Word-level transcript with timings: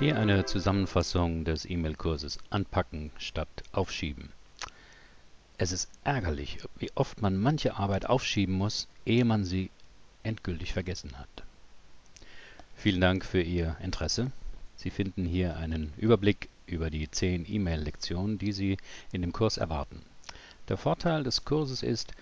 Hier 0.00 0.16
eine 0.16 0.46
Zusammenfassung 0.46 1.44
des 1.44 1.68
E-Mail-Kurses 1.68 2.38
Anpacken 2.48 3.10
statt 3.18 3.50
Aufschieben. 3.72 4.30
Es 5.58 5.72
ist 5.72 5.90
ärgerlich, 6.04 6.56
wie 6.78 6.90
oft 6.94 7.20
man 7.20 7.36
manche 7.36 7.76
Arbeit 7.76 8.06
aufschieben 8.06 8.54
muss, 8.54 8.88
ehe 9.04 9.26
man 9.26 9.44
sie 9.44 9.70
endgültig 10.22 10.72
vergessen 10.72 11.18
hat. 11.18 11.28
Vielen 12.76 13.02
Dank 13.02 13.26
für 13.26 13.42
Ihr 13.42 13.76
Interesse. 13.82 14.32
Sie 14.74 14.88
finden 14.88 15.26
hier 15.26 15.58
einen 15.58 15.92
Überblick 15.98 16.48
über 16.64 16.88
die 16.88 17.10
10 17.10 17.44
E-Mail-Lektionen, 17.46 18.38
die 18.38 18.52
Sie 18.52 18.78
in 19.12 19.20
dem 19.20 19.34
Kurs 19.34 19.58
erwarten. 19.58 20.00
Der 20.68 20.78
Vorteil 20.78 21.24
des 21.24 21.44
Kurses 21.44 21.82
ist, 21.82 22.14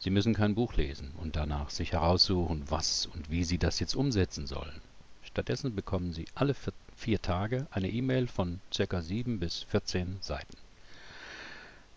Sie 0.00 0.10
müssen 0.10 0.34
kein 0.34 0.56
Buch 0.56 0.74
lesen 0.74 1.12
und 1.20 1.36
danach 1.36 1.70
sich 1.70 1.92
heraussuchen, 1.92 2.64
was 2.68 3.06
und 3.06 3.30
wie 3.30 3.44
Sie 3.44 3.58
das 3.58 3.78
jetzt 3.78 3.94
umsetzen 3.94 4.48
sollen. 4.48 4.82
Stattdessen 5.22 5.76
bekommen 5.76 6.12
Sie 6.12 6.26
alle 6.34 6.52
vier 7.02 7.20
Tage 7.20 7.66
eine 7.72 7.90
E-Mail 7.90 8.28
von 8.28 8.60
ca. 8.70 9.02
7 9.02 9.40
bis 9.40 9.64
14 9.64 10.18
Seiten. 10.20 10.56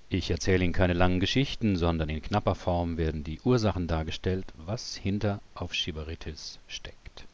Ich 0.09 0.31
erzähle 0.31 0.63
Ihnen 0.63 0.73
keine 0.73 0.93
langen 0.93 1.19
Geschichten, 1.19 1.77
sondern 1.77 2.09
in 2.09 2.23
knapper 2.23 2.55
Form 2.55 2.97
werden 2.97 3.23
die 3.23 3.39
Ursachen 3.41 3.87
dargestellt, 3.87 4.45
was 4.57 4.95
hinter 4.95 5.41
Aufschieberitis 5.53 6.57
steckt. 6.67 7.25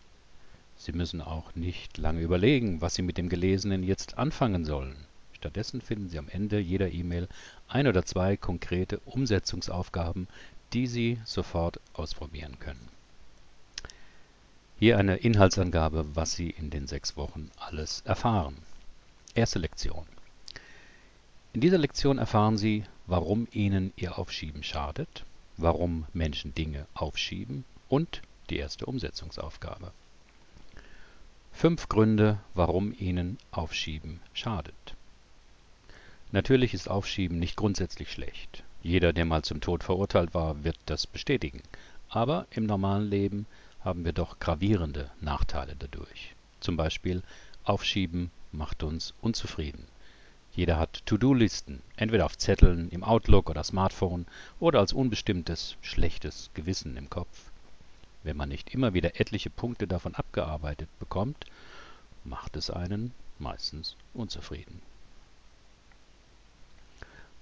Sie 0.76 0.92
müssen 0.92 1.22
auch 1.22 1.56
nicht 1.56 1.98
lange 1.98 2.20
überlegen, 2.20 2.82
was 2.82 2.96
Sie 2.96 3.04
mit 3.04 3.18
dem 3.18 3.30
Gelesenen 3.30 3.84
jetzt 3.84 4.18
anfangen 4.18 4.66
sollen. 4.66 4.98
Stattdessen 5.32 5.80
finden 5.80 6.10
Sie 6.10 6.20
am 6.20 6.28
Ende 6.28 6.60
jeder 6.60 6.92
E-Mail 6.92 7.30
ein 7.70 7.88
oder 7.88 8.04
zwei 8.04 8.36
konkrete 8.36 9.00
Umsetzungsaufgaben, 9.06 10.28
die 10.74 10.88
Sie 10.88 11.22
sofort 11.24 11.80
ausprobieren 11.94 12.60
können. 12.60 12.90
Hier 14.82 14.98
eine 14.98 15.18
Inhaltsangabe, 15.18 16.08
was 16.16 16.34
Sie 16.34 16.50
in 16.50 16.72
den 16.72 16.88
sechs 16.88 17.16
Wochen 17.16 17.52
alles 17.56 18.02
erfahren. 18.04 18.58
Erste 19.36 19.60
Lektion. 19.60 20.08
In 21.54 21.62
dieser 21.62 21.78
Lektion 21.78 22.18
erfahren 22.18 22.58
Sie, 22.58 22.84
warum 23.06 23.48
Ihnen 23.52 23.94
Ihr 23.96 24.18
Aufschieben 24.18 24.64
schadet, 24.64 25.24
warum 25.58 26.08
Menschen 26.14 26.56
Dinge 26.56 26.88
aufschieben 26.96 27.64
und 27.90 28.24
die 28.50 28.58
erste 28.58 28.88
Umsetzungsaufgabe. 28.88 29.92
Fünf 31.52 31.88
Gründe, 31.88 32.40
warum 32.56 32.92
Ihnen 32.98 33.38
Aufschieben 33.52 34.20
schadet. 34.34 34.96
Natürlich 36.32 36.74
ist 36.74 36.90
Aufschieben 36.90 37.38
nicht 37.38 37.56
grundsätzlich 37.56 38.12
schlecht. 38.12 38.64
Jeder, 38.82 39.14
der 39.14 39.26
mal 39.26 39.44
zum 39.44 39.62
Tod 39.62 39.84
verurteilt 39.84 40.34
war, 40.34 40.64
wird 40.64 40.78
das 40.88 41.06
bestätigen. 41.06 41.62
Aber 42.10 42.48
im 42.50 42.66
normalen 42.66 43.08
Leben 43.08 43.46
haben 43.84 44.06
wir 44.06 44.14
doch 44.14 44.40
gravierende 44.40 45.10
Nachteile 45.20 45.76
dadurch. 45.78 46.36
Zum 46.60 46.78
Beispiel 46.78 47.24
Aufschieben 47.64 48.32
macht 48.52 48.84
uns 48.84 49.14
unzufrieden. 49.22 49.88
Jeder 50.54 50.78
hat 50.78 51.06
To-Do-Listen, 51.06 51.82
entweder 51.96 52.26
auf 52.26 52.38
Zetteln, 52.38 52.90
im 52.90 53.04
Outlook 53.04 53.50
oder 53.50 53.64
Smartphone 53.64 54.26
oder 54.60 54.80
als 54.80 54.92
unbestimmtes, 54.92 55.78
schlechtes 55.82 56.50
Gewissen 56.54 56.98
im 56.98 57.10
Kopf. 57.10 57.52
Wenn 58.24 58.38
man 58.38 58.50
nicht 58.50 58.74
immer 58.74 58.94
wieder 58.94 59.20
etliche 59.20 59.50
Punkte 59.50 59.88
davon 59.88 60.14
abgearbeitet 60.14 60.90
bekommt, 61.00 61.46
macht 62.24 62.56
es 62.58 62.70
einen 62.70 63.14
meistens 63.40 63.96
unzufrieden. 64.14 64.82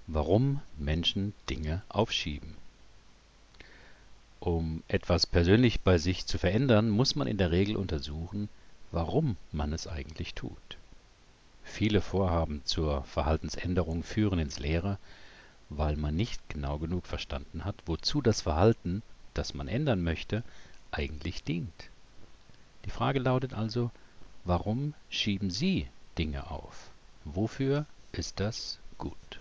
Warum 0.08 0.62
Menschen 0.78 1.34
Dinge 1.50 1.82
aufschieben 1.90 2.56
um 4.40 4.84
etwas 4.88 5.26
persönlich 5.26 5.82
bei 5.82 5.98
sich 5.98 6.26
zu 6.26 6.38
verändern, 6.38 6.90
muss 6.90 7.16
man 7.16 7.28
in 7.28 7.38
der 7.38 7.52
Regel 7.52 7.76
untersuchen, 7.76 8.50
warum 8.92 9.36
man 9.52 9.74
es 9.74 9.88
eigentlich 9.88 10.34
tut. 10.34 10.78
Viele 11.64 12.02
Vorhaben 12.02 12.62
zur 12.66 13.04
Verhaltensänderung 13.04 14.04
führen 14.04 14.40
ins 14.40 14.60
Leere, 14.60 14.98
weil 15.70 15.96
man 15.96 16.16
nicht 16.16 16.42
genau 16.50 16.80
genug 16.80 17.06
verstanden 17.06 17.64
hat, 17.66 17.76
wozu 17.86 18.22
das 18.22 18.42
Verhalten, 18.42 19.04
das 19.34 19.54
man 19.54 19.68
ändern 19.68 20.02
möchte, 20.02 20.44
eigentlich 20.92 21.44
dient. 21.44 21.90
Die 22.86 22.90
Frage 22.90 23.20
lautet 23.20 23.54
also, 23.54 23.92
warum 24.46 24.94
schieben 25.10 25.52
Sie 25.52 25.88
Dinge 26.18 26.50
auf? 26.50 26.90
Wofür 27.26 27.86
ist 28.14 28.40
das 28.40 28.80
gut? 28.98 29.39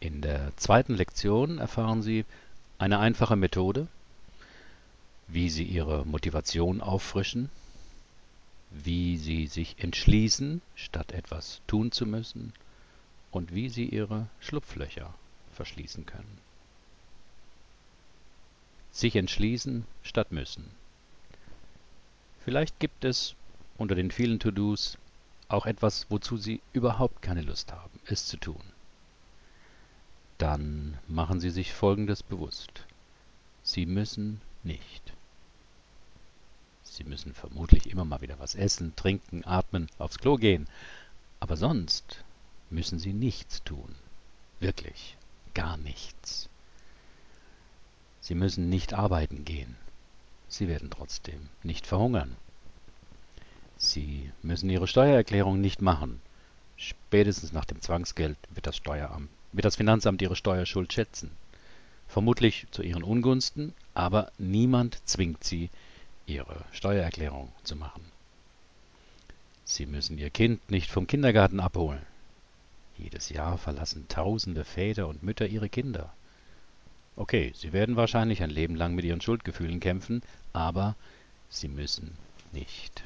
In 0.00 0.20
der 0.22 0.56
zweiten 0.56 0.94
Lektion 0.94 1.58
erfahren 1.58 2.02
Sie 2.02 2.24
eine 2.78 3.00
einfache 3.00 3.34
Methode, 3.34 3.88
wie 5.26 5.50
Sie 5.50 5.64
Ihre 5.64 6.06
Motivation 6.06 6.80
auffrischen, 6.80 7.50
wie 8.70 9.16
Sie 9.16 9.48
sich 9.48 9.76
entschließen, 9.78 10.62
statt 10.76 11.10
etwas 11.10 11.60
tun 11.66 11.90
zu 11.90 12.06
müssen 12.06 12.52
und 13.32 13.52
wie 13.52 13.68
Sie 13.68 13.86
Ihre 13.86 14.28
Schlupflöcher 14.38 15.12
verschließen 15.54 16.06
können. 16.06 16.38
Sich 18.92 19.16
entschließen 19.16 19.84
statt 20.04 20.30
müssen. 20.30 20.70
Vielleicht 22.44 22.78
gibt 22.78 23.04
es 23.04 23.34
unter 23.76 23.96
den 23.96 24.12
vielen 24.12 24.38
To-Dos 24.38 24.96
auch 25.48 25.66
etwas, 25.66 26.06
wozu 26.08 26.36
Sie 26.36 26.60
überhaupt 26.72 27.20
keine 27.20 27.42
Lust 27.42 27.72
haben, 27.72 27.98
es 28.06 28.26
zu 28.26 28.36
tun. 28.36 28.62
Dann 30.38 30.96
machen 31.08 31.40
Sie 31.40 31.50
sich 31.50 31.72
Folgendes 31.72 32.22
bewusst. 32.22 32.84
Sie 33.64 33.86
müssen 33.86 34.40
nicht. 34.62 35.12
Sie 36.84 37.02
müssen 37.02 37.34
vermutlich 37.34 37.90
immer 37.90 38.04
mal 38.04 38.20
wieder 38.20 38.38
was 38.38 38.54
essen, 38.54 38.94
trinken, 38.94 39.44
atmen, 39.44 39.88
aufs 39.98 40.18
Klo 40.18 40.36
gehen. 40.36 40.68
Aber 41.40 41.56
sonst 41.56 42.24
müssen 42.70 43.00
Sie 43.00 43.12
nichts 43.12 43.64
tun. 43.64 43.96
Wirklich. 44.60 45.16
Gar 45.54 45.76
nichts. 45.76 46.48
Sie 48.20 48.36
müssen 48.36 48.68
nicht 48.68 48.94
arbeiten 48.94 49.44
gehen. 49.44 49.76
Sie 50.48 50.68
werden 50.68 50.90
trotzdem 50.90 51.48
nicht 51.64 51.84
verhungern. 51.84 52.36
Sie 53.76 54.30
müssen 54.42 54.70
Ihre 54.70 54.86
Steuererklärung 54.86 55.60
nicht 55.60 55.82
machen. 55.82 56.20
Spätestens 56.76 57.52
nach 57.52 57.64
dem 57.64 57.80
Zwangsgeld 57.80 58.38
wird 58.50 58.66
das 58.66 58.76
Steueramt 58.76 59.30
wird 59.52 59.64
das 59.64 59.76
Finanzamt 59.76 60.22
ihre 60.22 60.36
Steuerschuld 60.36 60.92
schätzen. 60.92 61.30
Vermutlich 62.08 62.66
zu 62.70 62.82
ihren 62.82 63.02
Ungunsten, 63.02 63.74
aber 63.94 64.32
niemand 64.38 64.98
zwingt 65.06 65.44
sie, 65.44 65.70
ihre 66.26 66.64
Steuererklärung 66.72 67.52
zu 67.64 67.76
machen. 67.76 68.04
Sie 69.64 69.86
müssen 69.86 70.18
ihr 70.18 70.30
Kind 70.30 70.70
nicht 70.70 70.90
vom 70.90 71.06
Kindergarten 71.06 71.60
abholen. 71.60 72.04
Jedes 72.96 73.28
Jahr 73.28 73.58
verlassen 73.58 74.06
tausende 74.08 74.64
Väter 74.64 75.06
und 75.06 75.22
Mütter 75.22 75.46
ihre 75.46 75.68
Kinder. 75.68 76.12
Okay, 77.16 77.52
sie 77.54 77.72
werden 77.72 77.96
wahrscheinlich 77.96 78.42
ein 78.42 78.50
Leben 78.50 78.76
lang 78.76 78.94
mit 78.94 79.04
ihren 79.04 79.20
Schuldgefühlen 79.20 79.80
kämpfen, 79.80 80.22
aber 80.52 80.96
sie 81.50 81.68
müssen 81.68 82.16
nicht. 82.52 83.02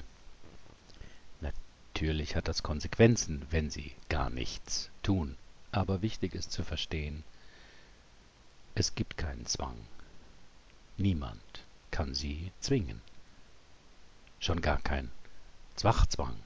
Natürlich 1.41 2.37
hat 2.37 2.47
das 2.47 2.63
Konsequenzen, 2.63 3.43
wenn 3.51 3.71
sie 3.71 3.93
gar 4.09 4.31
nichts 4.31 4.91
tun. 5.03 5.37
Aber 5.73 6.03
wichtig 6.03 6.35
ist 6.35 6.53
zu 6.53 6.63
verstehen, 6.63 7.25
es 8.75 8.95
gibt 8.95 9.17
keinen 9.17 9.47
Zwang. 9.47 9.77
Niemand 10.97 11.65
kann 11.91 12.15
sie 12.15 12.53
zwingen. 12.61 13.01
Schon 14.39 14.61
gar 14.61 14.81
kein 14.81 15.11
Zwachzwang. 15.77 16.37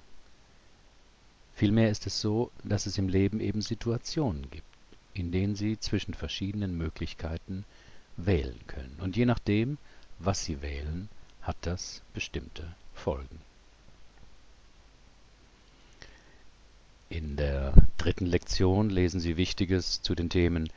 Vielmehr 1.54 1.90
ist 1.90 2.06
es 2.06 2.20
so, 2.20 2.50
dass 2.64 2.86
es 2.86 2.98
im 2.98 3.08
Leben 3.08 3.40
eben 3.40 3.62
Situationen 3.62 4.50
gibt, 4.50 4.66
in 5.14 5.32
denen 5.32 5.56
sie 5.56 5.78
zwischen 5.78 6.14
verschiedenen 6.14 6.76
Möglichkeiten 6.76 7.64
wählen 8.16 8.60
können. 8.66 8.96
Und 9.00 9.16
je 9.16 9.26
nachdem, 9.26 9.78
was 10.18 10.44
sie 10.44 10.62
wählen, 10.62 11.08
hat 11.42 11.56
das 11.62 12.02
bestimmte 12.12 12.74
Folgen. 12.94 13.40
In 17.08 17.36
der 17.36 17.72
dritten 17.98 18.26
Lektion 18.26 18.90
lesen 18.90 19.20
Sie 19.20 19.36
Wichtiges 19.36 20.02
zu 20.02 20.16
den 20.16 20.28
Themen, 20.28 20.70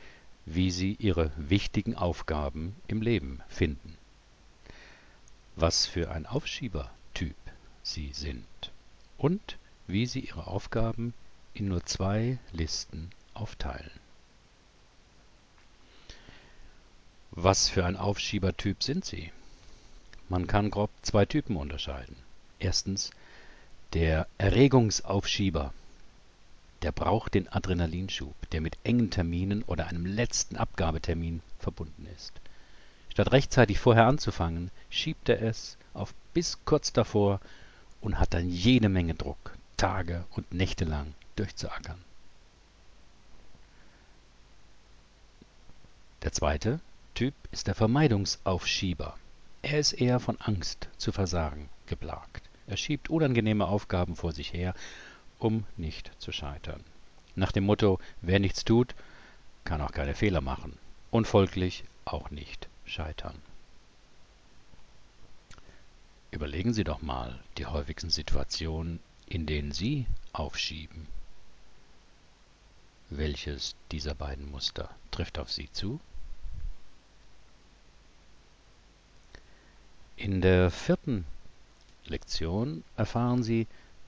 wie 0.46 0.70
Sie 0.70 0.94
Ihre 1.00 1.32
wichtigen 1.36 1.96
Aufgaben 1.96 2.76
im 2.86 3.02
Leben 3.02 3.40
finden, 3.48 3.96
was 5.56 5.86
für 5.86 6.12
ein 6.12 6.26
Aufschiebertyp 6.26 7.36
Sie 7.82 8.12
sind 8.12 8.46
und 9.18 9.58
wie 9.88 10.06
Sie 10.06 10.20
Ihre 10.20 10.46
Aufgaben 10.46 11.14
in 11.52 11.66
nur 11.66 11.84
zwei 11.84 12.38
Listen 12.52 13.10
aufteilen. 13.34 13.90
Was 17.32 17.68
für 17.68 17.84
ein 17.84 17.96
Aufschiebertyp 17.96 18.82
sind 18.84 19.04
Sie? 19.04 19.32
Man 20.28 20.46
kann 20.46 20.70
grob 20.70 20.90
zwei 21.02 21.26
Typen 21.26 21.56
unterscheiden. 21.56 22.14
Erstens 22.60 23.10
der 23.94 24.28
Erregungsaufschieber 24.38 25.72
der 26.82 26.92
braucht 26.92 27.34
den 27.34 27.48
Adrenalinschub, 27.48 28.34
der 28.50 28.60
mit 28.60 28.78
engen 28.84 29.10
Terminen 29.10 29.62
oder 29.64 29.86
einem 29.88 30.06
letzten 30.06 30.56
Abgabetermin 30.56 31.42
verbunden 31.58 32.06
ist. 32.14 32.32
Statt 33.10 33.32
rechtzeitig 33.32 33.78
vorher 33.78 34.06
anzufangen, 34.06 34.70
schiebt 34.88 35.28
er 35.28 35.42
es 35.42 35.76
auf 35.92 36.14
bis 36.32 36.64
kurz 36.64 36.92
davor 36.92 37.40
und 38.00 38.18
hat 38.18 38.34
dann 38.34 38.48
jede 38.48 38.88
Menge 38.88 39.14
Druck, 39.14 39.56
Tage 39.76 40.24
und 40.30 40.52
Nächte 40.54 40.84
lang 40.84 41.14
durchzuackern. 41.36 42.02
Der 46.22 46.32
zweite 46.32 46.80
Typ 47.14 47.34
ist 47.50 47.66
der 47.66 47.74
Vermeidungsaufschieber. 47.74 49.16
Er 49.62 49.78
ist 49.78 49.92
eher 49.92 50.20
von 50.20 50.40
Angst 50.40 50.88
zu 50.96 51.12
versagen 51.12 51.68
geplagt. 51.86 52.48
Er 52.66 52.76
schiebt 52.76 53.10
unangenehme 53.10 53.66
Aufgaben 53.66 54.16
vor 54.16 54.32
sich 54.32 54.52
her, 54.52 54.74
um 55.40 55.64
nicht 55.76 56.12
zu 56.18 56.32
scheitern. 56.32 56.84
Nach 57.34 57.52
dem 57.52 57.64
Motto, 57.64 57.98
wer 58.20 58.38
nichts 58.38 58.64
tut, 58.64 58.94
kann 59.64 59.80
auch 59.80 59.92
keine 59.92 60.14
Fehler 60.14 60.40
machen 60.40 60.78
und 61.10 61.26
folglich 61.26 61.84
auch 62.04 62.30
nicht 62.30 62.68
scheitern. 62.84 63.40
Überlegen 66.30 66.72
Sie 66.72 66.84
doch 66.84 67.02
mal 67.02 67.40
die 67.58 67.66
häufigsten 67.66 68.10
Situationen, 68.10 69.00
in 69.26 69.46
denen 69.46 69.72
Sie 69.72 70.06
aufschieben. 70.32 71.06
Welches 73.08 73.74
dieser 73.90 74.14
beiden 74.14 74.50
Muster 74.50 74.90
trifft 75.10 75.38
auf 75.38 75.50
Sie 75.50 75.70
zu? 75.72 76.00
In 80.16 80.40
der 80.40 80.70
vierten 80.70 81.24
Lektion 82.04 82.84
erfahren 82.96 83.42
Sie, 83.42 83.66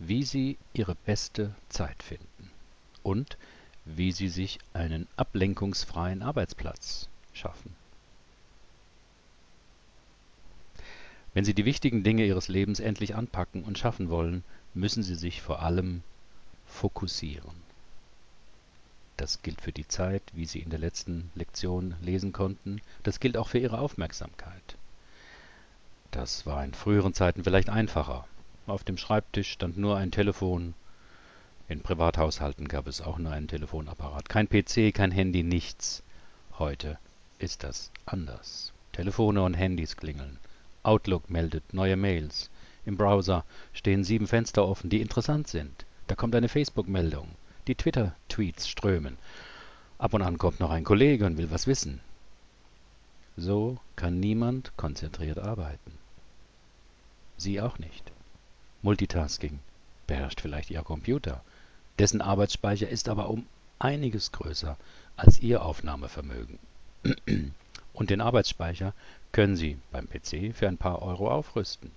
wie 0.08 0.24
Sie 0.24 0.58
Ihre 0.74 0.94
beste 0.94 1.54
Zeit 1.68 2.02
finden 2.02 2.50
und 3.02 3.36
wie 3.84 4.10
Sie 4.10 4.28
sich 4.28 4.58
einen 4.72 5.06
ablenkungsfreien 5.16 6.22
Arbeitsplatz 6.22 7.08
schaffen. 7.32 7.74
Wenn 11.34 11.44
Sie 11.44 11.54
die 11.54 11.64
wichtigen 11.64 12.02
Dinge 12.02 12.26
Ihres 12.26 12.48
Lebens 12.48 12.80
endlich 12.80 13.14
anpacken 13.14 13.62
und 13.62 13.78
schaffen 13.78 14.10
wollen, 14.10 14.42
müssen 14.74 15.02
Sie 15.02 15.14
sich 15.14 15.40
vor 15.40 15.62
allem 15.62 16.02
fokussieren. 16.66 17.62
Das 19.16 19.42
gilt 19.42 19.60
für 19.60 19.72
die 19.72 19.86
Zeit, 19.86 20.22
wie 20.32 20.46
Sie 20.46 20.58
in 20.58 20.70
der 20.70 20.80
letzten 20.80 21.30
Lektion 21.36 21.94
lesen 22.02 22.32
konnten, 22.32 22.80
das 23.04 23.20
gilt 23.20 23.36
auch 23.36 23.48
für 23.48 23.58
Ihre 23.58 23.78
Aufmerksamkeit. 23.78 24.76
Das 26.10 26.44
war 26.44 26.64
in 26.64 26.74
früheren 26.74 27.14
Zeiten 27.14 27.44
vielleicht 27.44 27.70
einfacher. 27.70 28.26
Auf 28.66 28.84
dem 28.84 28.96
Schreibtisch 28.96 29.50
stand 29.50 29.76
nur 29.76 29.96
ein 29.96 30.12
Telefon. 30.12 30.74
In 31.68 31.80
Privathaushalten 31.80 32.68
gab 32.68 32.86
es 32.86 33.00
auch 33.00 33.18
nur 33.18 33.32
einen 33.32 33.48
Telefonapparat. 33.48 34.28
Kein 34.28 34.48
PC, 34.48 34.94
kein 34.94 35.10
Handy, 35.10 35.42
nichts. 35.42 36.04
Heute 36.60 36.96
ist 37.40 37.64
das 37.64 37.90
anders. 38.06 38.72
Telefone 38.92 39.42
und 39.42 39.54
Handys 39.54 39.96
klingeln. 39.96 40.38
Outlook 40.84 41.28
meldet 41.28 41.74
neue 41.74 41.96
Mails. 41.96 42.50
Im 42.86 42.96
Browser 42.96 43.44
stehen 43.72 44.04
sieben 44.04 44.28
Fenster 44.28 44.64
offen, 44.64 44.90
die 44.90 45.00
interessant 45.00 45.48
sind. 45.48 45.84
Da 46.06 46.14
kommt 46.14 46.36
eine 46.36 46.48
Facebook-Meldung. 46.48 47.26
Die 47.66 47.74
Twitter-Tweets 47.74 48.68
strömen. 48.68 49.18
Ab 49.98 50.14
und 50.14 50.22
an 50.22 50.38
kommt 50.38 50.60
noch 50.60 50.70
ein 50.70 50.84
Kollege 50.84 51.26
und 51.26 51.36
will 51.36 51.50
was 51.50 51.66
wissen. 51.66 52.00
So 53.36 53.78
kann 53.96 54.20
niemand 54.20 54.76
konzentriert 54.76 55.40
arbeiten. 55.40 55.98
Sie 57.36 57.60
auch 57.60 57.78
nicht. 57.78 58.12
Multitasking 58.82 59.60
beherrscht 60.06 60.40
vielleicht 60.40 60.70
Ihr 60.70 60.82
Computer. 60.82 61.42
Dessen 61.98 62.20
Arbeitsspeicher 62.20 62.88
ist 62.88 63.08
aber 63.08 63.30
um 63.30 63.46
einiges 63.78 64.32
größer 64.32 64.76
als 65.16 65.40
Ihr 65.40 65.64
Aufnahmevermögen. 65.64 66.58
Und 67.92 68.10
den 68.10 68.20
Arbeitsspeicher 68.20 68.94
können 69.30 69.56
Sie 69.56 69.78
beim 69.90 70.08
PC 70.08 70.54
für 70.54 70.68
ein 70.68 70.78
paar 70.78 71.02
Euro 71.02 71.30
aufrüsten. 71.30 71.90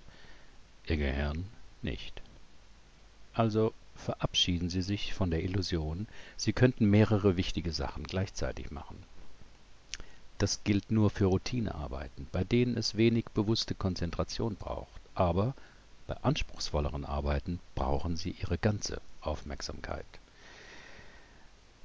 Ihr 0.86 0.96
Gehirn 0.96 1.46
nicht. 1.82 2.22
Also 3.34 3.72
verabschieden 3.96 4.70
Sie 4.70 4.82
sich 4.82 5.14
von 5.14 5.30
der 5.30 5.42
Illusion, 5.42 6.06
Sie 6.36 6.52
könnten 6.52 6.88
mehrere 6.88 7.36
wichtige 7.36 7.72
Sachen 7.72 8.04
gleichzeitig 8.04 8.70
machen. 8.70 9.02
Das 10.38 10.64
gilt 10.64 10.90
nur 10.90 11.10
für 11.10 11.26
Routinearbeiten, 11.26 12.28
bei 12.30 12.44
denen 12.44 12.76
es 12.76 12.96
wenig 12.96 13.24
bewusste 13.34 13.74
Konzentration 13.74 14.56
braucht 14.56 15.00
aber 15.16 15.54
bei 16.06 16.16
anspruchsvolleren 16.22 17.04
Arbeiten 17.04 17.60
brauchen 17.74 18.16
Sie 18.16 18.30
Ihre 18.40 18.58
ganze 18.58 19.00
Aufmerksamkeit. 19.20 20.06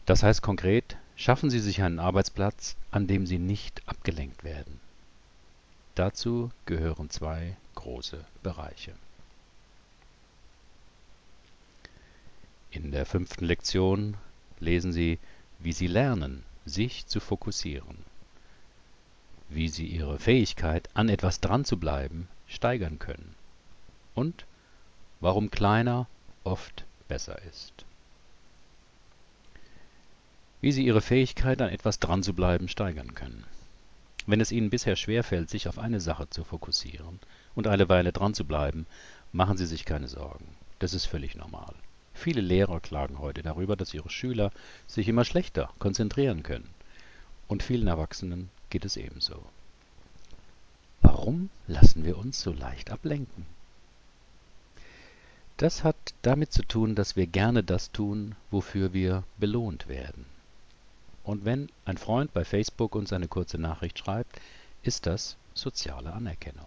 Das 0.06 0.24
heißt 0.24 0.42
konkret, 0.42 0.98
schaffen 1.16 1.50
Sie 1.50 1.60
sich 1.60 1.82
einen 1.82 2.00
Arbeitsplatz, 2.00 2.76
an 2.92 3.08
dem 3.08 3.26
Sie 3.26 3.40
nicht 3.40 3.82
abgelenkt 3.88 4.44
werden. 4.44 4.80
Dazu 5.96 6.52
gehören 6.66 7.10
zwei 7.10 7.56
große 7.76 8.24
Bereiche. 8.44 8.94
In 12.72 12.92
der 12.92 13.06
fünften 13.06 13.46
Lektion 13.46 14.16
lesen 14.60 14.94
Sie, 14.94 15.20
wie 15.60 15.74
Sie 15.74 15.88
lernen, 15.88 16.44
sich 16.66 17.06
zu 17.08 17.20
fokussieren, 17.20 17.98
wie 19.50 19.68
Sie 19.68 19.88
Ihre 19.88 20.20
Fähigkeit, 20.20 20.90
an 20.94 21.10
etwas 21.10 21.42
dran 21.42 21.66
zu 21.66 21.78
bleiben, 21.78 22.28
steigern 22.48 22.98
können 23.00 23.36
und 24.16 24.46
warum 25.20 25.52
kleiner 25.52 26.08
oft 26.44 26.86
besser 27.08 27.42
ist. 27.44 27.86
Wie 30.62 30.72
Sie 30.72 30.86
Ihre 30.86 31.02
Fähigkeit, 31.02 31.62
an 31.62 31.70
etwas 31.70 32.00
dran 32.00 32.24
zu 32.24 32.34
bleiben, 32.34 32.68
steigern 32.68 33.16
können. 33.16 33.44
Wenn 34.28 34.42
es 34.42 34.52
Ihnen 34.52 34.70
bisher 34.70 34.96
schwerfällt, 34.96 35.50
sich 35.50 35.68
auf 35.68 35.80
eine 35.80 36.00
Sache 36.00 36.30
zu 36.30 36.44
fokussieren 36.44 37.20
und 37.56 37.68
eine 37.68 37.90
Weile 37.90 38.12
dran 38.12 38.34
zu 38.34 38.46
bleiben, 38.46 38.86
machen 39.32 39.58
Sie 39.58 39.66
sich 39.66 39.86
keine 39.86 40.08
Sorgen. 40.08 40.46
Das 40.78 40.94
ist 40.94 41.06
völlig 41.06 41.36
normal. 41.36 41.74
Viele 42.14 42.42
Lehrer 42.42 42.80
klagen 42.80 43.20
heute 43.20 43.42
darüber, 43.42 43.76
dass 43.76 43.94
ihre 43.94 44.10
Schüler 44.10 44.52
sich 44.86 45.08
immer 45.08 45.26
schlechter 45.26 45.72
konzentrieren 45.80 46.44
können. 46.44 46.70
Und 47.48 47.64
vielen 47.64 47.88
Erwachsenen 47.88 48.50
geht 48.70 48.86
es 48.86 48.98
ebenso. 48.98 49.44
Warum 51.02 51.50
lassen 51.68 52.06
wir 52.06 52.18
uns 52.18 52.40
so 52.40 52.54
leicht 52.54 52.92
ablenken? 52.92 53.46
Das 55.62 55.84
hat 55.84 56.16
damit 56.24 56.52
zu 56.52 56.64
tun, 56.64 56.96
dass 56.96 57.16
wir 57.16 57.28
gerne 57.28 57.62
das 57.62 57.92
tun, 57.92 58.34
wofür 58.50 58.94
wir 58.94 59.24
belohnt 59.38 59.88
werden. 59.88 60.26
Und 61.24 61.46
wenn 61.46 61.70
ein 61.86 62.00
Freund 62.00 62.34
bei 62.34 62.44
Facebook 62.44 62.96
uns 62.96 63.14
eine 63.14 63.28
kurze 63.28 63.60
Nachricht 63.60 64.00
schreibt, 64.00 64.42
ist 64.82 65.06
das 65.06 65.38
soziale 65.54 66.14
Anerkennung. 66.14 66.66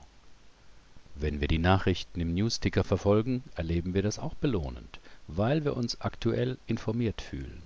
Wenn 1.16 1.40
wir 1.40 1.48
die 1.48 1.58
Nachrichten 1.58 2.20
im 2.20 2.34
Newsticker 2.34 2.84
verfolgen, 2.84 3.42
erleben 3.56 3.94
wir 3.94 4.02
das 4.04 4.20
auch 4.20 4.34
belohnend, 4.34 5.00
weil 5.26 5.64
wir 5.64 5.76
uns 5.76 6.00
aktuell 6.00 6.56
informiert 6.68 7.20
fühlen. 7.20 7.62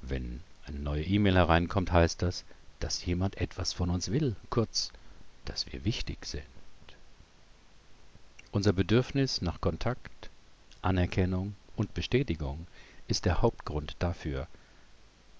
Wenn 0.00 0.40
eine 0.66 0.80
neue 0.80 1.04
E-Mail 1.04 1.36
hereinkommt, 1.36 1.92
heißt 1.92 2.22
das, 2.22 2.42
dass 2.80 3.06
jemand 3.06 3.40
etwas 3.40 3.72
von 3.72 3.88
uns 3.88 4.10
will, 4.10 4.34
kurz 4.50 4.90
dass 5.44 5.72
wir 5.72 5.84
wichtig 5.84 6.26
sind. 6.26 6.51
Unser 8.54 8.74
Bedürfnis 8.74 9.40
nach 9.40 9.62
Kontakt, 9.62 10.28
Anerkennung 10.82 11.54
und 11.74 11.94
Bestätigung 11.94 12.66
ist 13.08 13.24
der 13.24 13.40
Hauptgrund 13.40 13.96
dafür, 13.98 14.46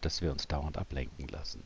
dass 0.01 0.23
wir 0.23 0.33
uns 0.33 0.49
dauernd 0.49 0.79
ablenken 0.79 1.29
lassen. 1.29 1.63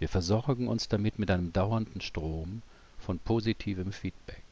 Wir 0.00 0.08
versorgen 0.08 0.66
uns 0.66 0.88
damit 0.88 1.20
mit 1.20 1.30
einem 1.30 1.52
dauernden 1.52 2.00
Strom 2.00 2.62
von 2.98 3.20
positivem 3.20 3.92
Feedback. 3.92 4.42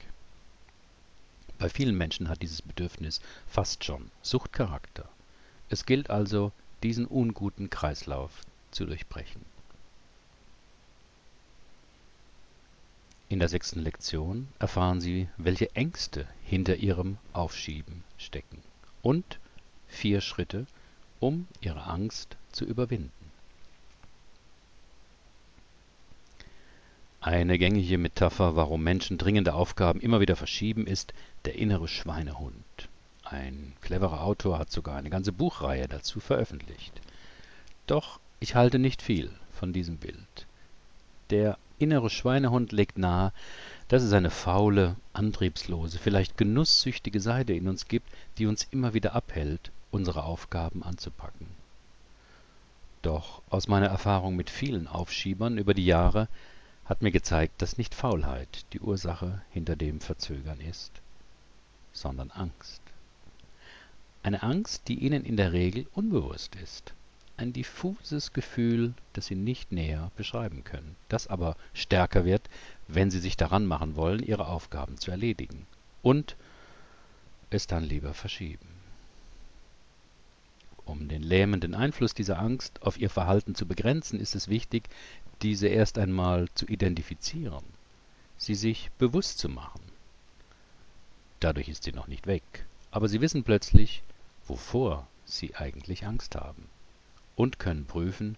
Bei 1.58 1.68
vielen 1.68 1.98
Menschen 1.98 2.28
hat 2.28 2.40
dieses 2.40 2.62
Bedürfnis 2.62 3.20
fast 3.48 3.82
schon 3.82 4.12
Suchtcharakter. 4.22 5.08
Es 5.70 5.86
gilt 5.86 6.08
also, 6.08 6.52
diesen 6.84 7.06
unguten 7.06 7.68
Kreislauf 7.68 8.42
zu 8.70 8.86
durchbrechen. 8.86 9.44
In 13.28 13.40
der 13.40 13.48
sechsten 13.48 13.80
Lektion 13.80 14.48
erfahren 14.60 15.00
Sie, 15.00 15.28
welche 15.36 15.74
Ängste 15.74 16.28
hinter 16.44 16.76
Ihrem 16.76 17.18
Aufschieben 17.32 18.04
stecken 18.18 18.62
und 19.02 19.40
vier 19.88 20.20
Schritte, 20.20 20.66
um 21.18 21.48
Ihre 21.60 21.84
Angst 21.84 22.36
zu 22.52 22.64
überwinden. 22.64 23.10
Eine 27.20 27.58
gängige 27.58 27.98
Metapher, 27.98 28.54
warum 28.54 28.84
Menschen 28.84 29.18
dringende 29.18 29.54
Aufgaben 29.54 30.00
immer 30.00 30.20
wieder 30.20 30.36
verschieben, 30.36 30.86
ist 30.86 31.12
der 31.44 31.56
innere 31.56 31.88
Schweinehund. 31.88 32.88
Ein 33.24 33.72
cleverer 33.80 34.22
Autor 34.22 34.60
hat 34.60 34.70
sogar 34.70 34.96
eine 34.96 35.10
ganze 35.10 35.32
Buchreihe 35.32 35.88
dazu 35.88 36.20
veröffentlicht. 36.20 37.00
Doch 37.88 38.20
ich 38.38 38.54
halte 38.54 38.78
nicht 38.78 39.02
viel 39.02 39.32
von 39.50 39.72
diesem 39.72 39.96
Bild. 39.96 40.46
Der 41.30 41.58
innere 41.78 42.10
Schweinehund 42.10 42.72
legt 42.72 42.98
nahe, 42.98 43.32
dass 43.88 44.02
es 44.02 44.12
eine 44.12 44.30
faule, 44.30 44.96
antriebslose, 45.12 45.98
vielleicht 45.98 46.36
genusssüchtige 46.36 47.20
Seite 47.20 47.52
in 47.52 47.68
uns 47.68 47.88
gibt, 47.88 48.08
die 48.38 48.46
uns 48.46 48.66
immer 48.70 48.94
wieder 48.94 49.14
abhält, 49.14 49.70
unsere 49.90 50.24
Aufgaben 50.24 50.82
anzupacken. 50.82 51.46
Doch 53.02 53.42
aus 53.50 53.68
meiner 53.68 53.86
Erfahrung 53.86 54.34
mit 54.36 54.50
vielen 54.50 54.88
Aufschiebern 54.88 55.58
über 55.58 55.74
die 55.74 55.86
Jahre 55.86 56.28
hat 56.84 57.02
mir 57.02 57.12
gezeigt, 57.12 57.62
dass 57.62 57.78
nicht 57.78 57.94
Faulheit 57.94 58.64
die 58.72 58.80
Ursache 58.80 59.42
hinter 59.50 59.76
dem 59.76 60.00
Verzögern 60.00 60.60
ist, 60.60 60.92
sondern 61.92 62.30
Angst. 62.30 62.80
Eine 64.22 64.42
Angst, 64.42 64.88
die 64.88 64.98
Ihnen 64.98 65.24
in 65.24 65.36
der 65.36 65.52
Regel 65.52 65.86
unbewusst 65.94 66.56
ist. 66.56 66.94
Ein 67.38 67.52
diffuses 67.52 68.32
Gefühl, 68.32 68.94
das 69.12 69.26
Sie 69.26 69.34
nicht 69.34 69.70
näher 69.70 70.10
beschreiben 70.16 70.64
können, 70.64 70.96
das 71.10 71.26
aber 71.26 71.54
stärker 71.74 72.24
wird, 72.24 72.48
wenn 72.88 73.10
Sie 73.10 73.18
sich 73.18 73.36
daran 73.36 73.66
machen 73.66 73.94
wollen, 73.94 74.22
Ihre 74.22 74.46
Aufgaben 74.46 74.96
zu 74.96 75.10
erledigen 75.10 75.66
und 76.02 76.34
es 77.50 77.66
dann 77.66 77.84
lieber 77.84 78.14
verschieben. 78.14 78.66
Um 80.86 81.08
den 81.08 81.22
lähmenden 81.22 81.74
Einfluss 81.74 82.14
dieser 82.14 82.38
Angst 82.38 82.80
auf 82.82 82.98
Ihr 82.98 83.10
Verhalten 83.10 83.54
zu 83.54 83.66
begrenzen, 83.66 84.18
ist 84.18 84.34
es 84.34 84.48
wichtig, 84.48 84.88
diese 85.42 85.68
erst 85.68 85.98
einmal 85.98 86.48
zu 86.54 86.64
identifizieren, 86.66 87.64
sie 88.38 88.54
sich 88.54 88.90
bewusst 88.96 89.38
zu 89.38 89.50
machen. 89.50 89.82
Dadurch 91.40 91.68
ist 91.68 91.84
sie 91.84 91.92
noch 91.92 92.06
nicht 92.06 92.26
weg, 92.26 92.64
aber 92.90 93.08
Sie 93.08 93.20
wissen 93.20 93.44
plötzlich, 93.44 94.02
wovor 94.46 95.06
Sie 95.26 95.54
eigentlich 95.54 96.06
Angst 96.06 96.34
haben 96.34 96.66
und 97.36 97.58
können 97.58 97.84
prüfen, 97.84 98.36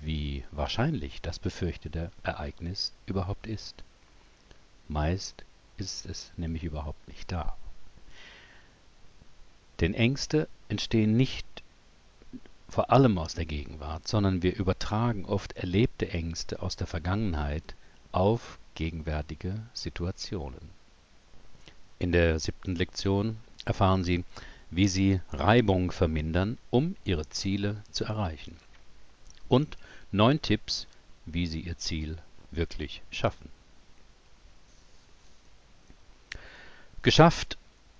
wie 0.00 0.44
wahrscheinlich 0.50 1.20
das 1.22 1.38
befürchtete 1.38 2.10
Ereignis 2.22 2.92
überhaupt 3.06 3.46
ist. 3.46 3.82
Meist 4.86 5.44
ist 5.78 6.06
es 6.06 6.32
nämlich 6.36 6.62
überhaupt 6.62 7.08
nicht 7.08 7.32
da. 7.32 7.56
Denn 9.80 9.94
Ängste 9.94 10.48
entstehen 10.68 11.16
nicht 11.16 11.46
vor 12.68 12.90
allem 12.90 13.18
aus 13.18 13.34
der 13.34 13.46
Gegenwart, 13.46 14.06
sondern 14.06 14.42
wir 14.42 14.56
übertragen 14.56 15.24
oft 15.24 15.52
erlebte 15.56 16.10
Ängste 16.10 16.60
aus 16.60 16.76
der 16.76 16.86
Vergangenheit 16.86 17.74
auf 18.12 18.58
gegenwärtige 18.74 19.60
Situationen. 19.72 20.70
In 21.98 22.12
der 22.12 22.38
siebten 22.38 22.74
Lektion 22.74 23.38
erfahren 23.64 24.04
Sie, 24.04 24.24
wie 24.74 24.88
Sie 24.88 25.20
Reibung 25.32 25.92
vermindern, 25.92 26.58
um 26.70 26.96
Ihre 27.04 27.28
Ziele 27.28 27.82
zu 27.92 28.04
erreichen. 28.04 28.56
Und 29.48 29.76
neun 30.10 30.42
Tipps, 30.42 30.88
wie 31.26 31.46
Sie 31.46 31.60
Ihr 31.60 31.78
Ziel 31.78 32.18
wirklich 32.50 33.02
schaffen. 33.10 33.48
Geschafft 37.02 37.56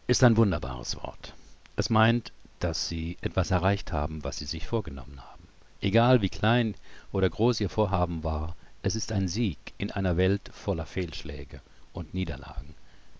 ist 0.09 0.25
ein 0.25 0.37
wunderbares 0.37 0.97
Wort. 0.97 1.35
Es 1.77 1.91
meint, 1.91 2.33
dass 2.59 2.89
Sie 2.89 3.19
etwas 3.21 3.53
erreicht 3.53 3.93
haben, 3.93 4.25
was 4.25 4.39
Sie 4.39 4.47
sich 4.47 4.67
vorgenommen 4.67 5.21
haben. 5.23 5.47
Egal 5.81 6.23
wie 6.23 6.29
klein 6.29 6.75
oder 7.13 7.31
groß 7.31 7.61
Ihr 7.61 7.69
Vorhaben 7.69 8.25
war, 8.25 8.57
es 8.83 8.97
ist 8.97 9.13
ein 9.13 9.29
Sieg 9.29 9.59
in 9.79 9.93
einer 9.93 10.17
Welt 10.17 10.51
voller 10.53 10.87
Fehlschläge 10.87 11.61
und 11.93 12.15
Niederlagen. 12.15 12.75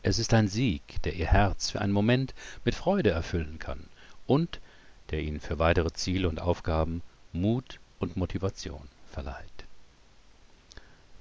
Es 0.07 0.19
ist 0.19 0.35
ein 0.35 0.49
Sieg, 0.49 1.03
der 1.05 1.15
Ihr 1.15 1.29
Herz 1.29 1.71
für 1.71 1.81
einen 1.81 1.95
Moment 1.95 2.35
mit 2.63 2.75
Freude 2.75 3.09
erfüllen 3.09 3.59
kann 3.59 3.89
und 4.27 4.61
der 5.11 5.23
Ihnen 5.23 5.41
für 5.41 5.59
weitere 5.59 5.95
Ziele 5.95 6.29
und 6.29 6.43
Aufgaben 6.43 7.01
Mut 7.33 7.81
und 8.01 8.15
Motivation 8.15 8.87
verleiht. 9.11 9.65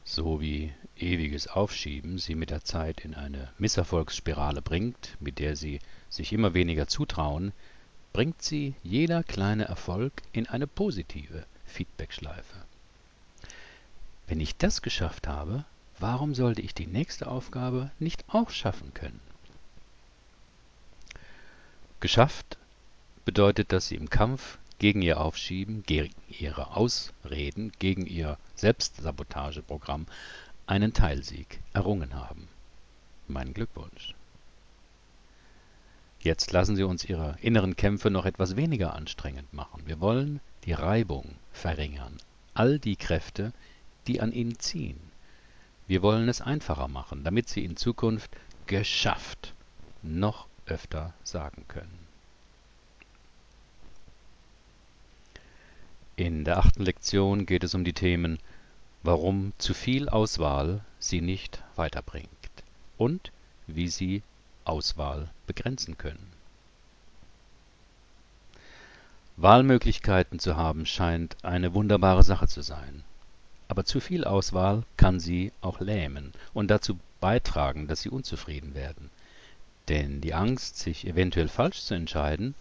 So 0.04 0.42
wie 0.42 0.74
ewiges 0.98 1.48
Aufschieben 1.48 2.18
Sie 2.18 2.36
mit 2.36 2.50
der 2.50 2.66
Zeit 2.66 3.06
in 3.06 3.16
eine 3.16 3.50
Misserfolgsspirale 3.58 4.62
bringt, 4.62 5.16
mit 5.22 5.40
der 5.40 5.56
Sie 5.56 5.80
sich 6.10 6.34
immer 6.34 6.54
weniger 6.54 6.86
zutrauen, 6.86 7.54
bringt 8.12 8.42
sie 8.42 8.76
jeder 8.84 9.24
kleine 9.24 9.64
Erfolg 9.64 10.12
in 10.34 10.48
eine 10.48 10.68
positive 10.68 11.46
Feedbackschleife. 11.66 12.66
Wenn 14.28 14.42
ich 14.42 14.58
das 14.58 14.82
geschafft 14.82 15.26
habe, 15.26 15.64
warum 16.04 16.36
sollte 16.36 16.62
ich 16.62 16.74
die 16.74 16.86
nächste 16.86 17.28
Aufgabe 17.28 17.90
nicht 17.98 18.26
auch 18.28 18.50
schaffen 18.50 18.94
können? 18.94 19.22
Geschafft 22.02 22.58
bedeutet, 23.24 23.72
dass 23.72 23.88
Sie 23.88 23.96
im 23.96 24.10
Kampf 24.10 24.58
gegen 24.80 25.02
Ihr 25.02 25.22
Aufschieben, 25.22 25.84
gegen 25.84 26.14
Ihre 26.28 26.76
Ausreden, 26.76 27.72
gegen 27.80 28.06
Ihr 28.06 28.38
Selbstsabotageprogramm 28.56 30.06
einen 30.68 30.92
Teilsieg 30.92 31.62
errungen 31.72 32.14
haben. 32.16 32.50
Mein 33.30 33.54
Glückwunsch. 33.54 34.14
Jetzt 36.20 36.52
lassen 36.52 36.76
Sie 36.76 36.84
uns 36.84 37.06
Ihre 37.06 37.38
inneren 37.42 37.78
Kämpfe 37.78 38.10
noch 38.10 38.26
etwas 38.26 38.58
weniger 38.58 38.94
anstrengend 38.94 39.54
machen. 39.54 39.84
Wir 39.86 40.02
wollen 40.02 40.42
die 40.66 40.74
Reibung 40.74 41.36
verringern, 41.54 42.18
all 42.54 42.78
die 42.78 42.98
Kräfte, 42.98 43.54
die 44.08 44.20
an 44.20 44.34
Ihnen 44.34 44.60
ziehen. 44.60 45.13
Wir 45.94 46.02
wollen 46.02 46.28
es 46.28 46.42
einfacher 46.42 46.88
machen, 46.88 47.24
damit 47.24 47.50
Sie 47.50 47.64
in 47.64 47.78
Zukunft 47.78 48.32
geschafft 48.66 49.54
noch 50.02 50.48
öfter 50.66 51.14
sagen 51.24 51.66
können. 51.68 52.08
In 56.16 56.46
der 56.46 56.58
achten 56.58 56.82
Lektion 56.82 57.46
geht 57.46 57.64
es 57.64 57.76
um 57.76 57.84
die 57.84 57.94
Themen 57.94 58.40
Warum 59.04 59.54
zu 59.60 59.76
viel 59.76 60.10
Auswahl 60.10 60.84
Sie 60.98 61.22
nicht 61.22 61.62
weiterbringt 61.76 62.64
und 62.98 63.32
wie 63.68 63.88
Sie 63.88 64.24
Auswahl 64.66 65.30
begrenzen 65.46 66.00
können. 66.00 66.32
Wahlmöglichkeiten 69.38 70.40
zu 70.40 70.58
haben 70.58 70.88
scheint 70.88 71.38
eine 71.46 71.76
wunderbare 71.76 72.24
Sache 72.24 72.48
zu 72.48 72.64
sein. 72.64 73.04
Aber 73.74 73.86
zu 73.86 74.00
viel 74.00 74.24
Auswahl 74.24 74.84
kann 74.98 75.20
sie 75.20 75.52
auch 75.62 75.80
lähmen 75.80 76.32
und 76.54 76.68
dazu 76.68 77.00
beitragen, 77.20 77.88
dass 77.88 78.04
sie 78.04 78.10
unzufrieden 78.10 78.76
werden. 78.76 79.10
Denn 79.88 80.22
die 80.22 80.36
Angst, 80.36 80.78
sich 80.78 81.08
eventuell 81.08 81.48
falsch 81.48 81.82
zu 81.82 81.96
entscheiden, 81.96 82.54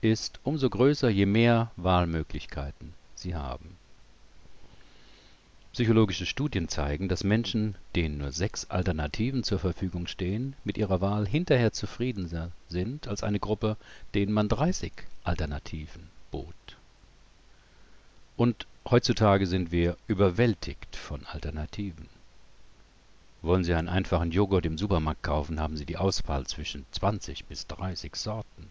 ist 0.00 0.38
umso 0.44 0.70
größer, 0.70 1.08
je 1.08 1.26
mehr 1.26 1.72
Wahlmöglichkeiten 1.74 2.94
sie 3.16 3.34
haben. 3.34 3.76
Psychologische 5.72 6.24
Studien 6.24 6.68
zeigen, 6.68 7.08
dass 7.08 7.24
Menschen, 7.24 7.74
denen 7.96 8.18
nur 8.18 8.30
sechs 8.30 8.70
Alternativen 8.70 9.42
zur 9.42 9.58
Verfügung 9.58 10.06
stehen, 10.06 10.54
mit 10.62 10.78
ihrer 10.78 11.00
Wahl 11.00 11.26
hinterher 11.26 11.72
zufriedener 11.72 12.52
sind 12.68 13.08
als 13.08 13.24
eine 13.24 13.40
Gruppe, 13.40 13.76
denen 14.14 14.32
man 14.32 14.48
30 14.48 14.92
Alternativen 15.24 16.10
bot. 16.30 16.76
Und 18.36 18.66
heutzutage 18.90 19.46
sind 19.46 19.70
wir 19.70 19.96
überwältigt 20.08 20.96
von 20.96 21.24
Alternativen. 21.26 22.08
Wollen 23.42 23.62
Sie 23.62 23.74
einen 23.74 23.88
einfachen 23.88 24.32
Joghurt 24.32 24.66
im 24.66 24.78
Supermarkt 24.78 25.22
kaufen, 25.22 25.60
haben 25.60 25.76
Sie 25.76 25.84
die 25.84 25.98
Auswahl 25.98 26.46
zwischen 26.46 26.86
20 26.90 27.44
bis 27.44 27.66
30 27.66 28.16
Sorten. 28.16 28.70